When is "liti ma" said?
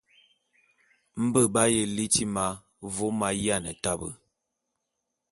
1.95-2.45